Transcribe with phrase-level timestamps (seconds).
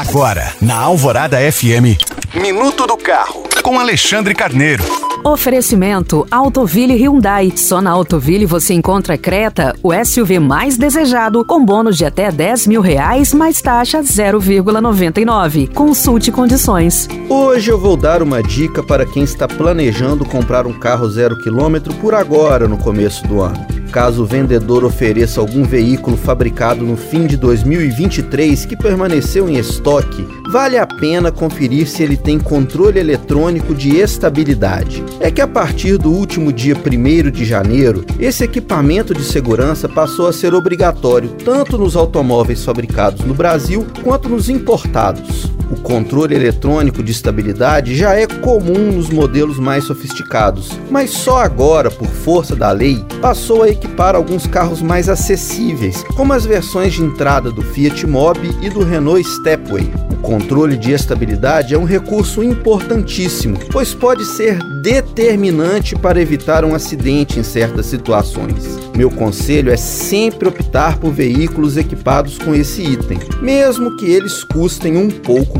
[0.00, 2.00] Agora, na Alvorada FM,
[2.34, 4.82] Minuto do Carro, com Alexandre Carneiro.
[5.22, 7.52] Oferecimento Autoville Hyundai.
[7.54, 12.66] Só na Autoville você encontra Creta, o SUV mais desejado, com bônus de até 10
[12.66, 15.74] mil reais, mais taxa 0,99.
[15.74, 17.06] Consulte condições.
[17.28, 21.92] Hoje eu vou dar uma dica para quem está planejando comprar um carro zero quilômetro
[21.96, 23.79] por agora, no começo do ano.
[23.90, 30.26] Caso o vendedor ofereça algum veículo fabricado no fim de 2023 que permaneceu em estoque,
[30.50, 35.02] vale a pena conferir se ele tem controle eletrônico de estabilidade.
[35.18, 40.28] É que a partir do último dia 1 de janeiro, esse equipamento de segurança passou
[40.28, 45.49] a ser obrigatório tanto nos automóveis fabricados no Brasil quanto nos importados.
[45.70, 51.88] O controle eletrônico de estabilidade já é comum nos modelos mais sofisticados, mas só agora,
[51.92, 57.04] por força da lei, passou a equipar alguns carros mais acessíveis, como as versões de
[57.04, 59.88] entrada do Fiat Mobi e do Renault Stepway.
[60.10, 66.74] O controle de estabilidade é um recurso importantíssimo, pois pode ser determinante para evitar um
[66.74, 68.80] acidente em certas situações.
[68.96, 74.96] Meu conselho é sempre optar por veículos equipados com esse item, mesmo que eles custem
[74.96, 75.59] um pouco